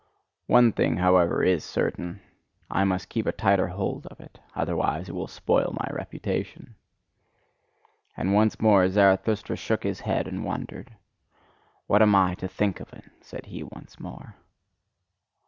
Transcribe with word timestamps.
One 0.47 0.71
thing, 0.71 0.97
however, 0.97 1.43
is 1.43 1.63
certain: 1.63 2.21
I 2.71 2.83
must 2.83 3.07
keep 3.07 3.27
a 3.27 3.31
tighter 3.31 3.67
hold 3.67 4.07
of 4.07 4.19
it; 4.19 4.39
otherwise 4.55 5.07
it 5.07 5.11
will 5.13 5.27
spoil 5.27 5.77
my 5.79 5.87
reputation." 5.93 6.73
And 8.17 8.33
once 8.33 8.59
more 8.59 8.89
Zarathustra 8.89 9.57
shook 9.57 9.83
his 9.83 9.99
head 9.99 10.27
and 10.27 10.43
wondered. 10.43 10.95
"What 11.85 12.01
am 12.01 12.15
I 12.15 12.33
to 12.41 12.47
think 12.47 12.79
of 12.79 12.91
it!" 12.93 13.03
said 13.21 13.45
he 13.45 13.61
once 13.61 13.99
more. 13.99 14.33